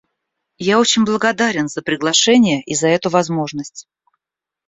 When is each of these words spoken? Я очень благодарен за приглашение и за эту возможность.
Я 0.57 0.79
очень 0.79 1.05
благодарен 1.05 1.67
за 1.69 1.83
приглашение 1.83 2.63
и 2.63 2.73
за 2.73 2.87
эту 2.87 3.11
возможность. 3.11 3.87